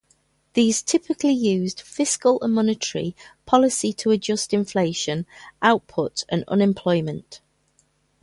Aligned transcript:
These 0.55 0.81
typically 0.81 1.31
used 1.35 1.79
fiscal 1.81 2.41
and 2.41 2.55
monetary 2.55 3.15
policy 3.45 3.93
to 3.93 4.09
adjust 4.09 4.51
inflation, 4.51 5.27
output 5.61 6.25
and 6.27 6.43
unemployment. 6.47 7.39